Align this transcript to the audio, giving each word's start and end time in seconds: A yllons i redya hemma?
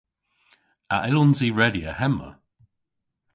A 0.95 0.97
yllons 1.09 1.39
i 1.47 1.49
redya 1.57 1.91
hemma? 1.99 2.29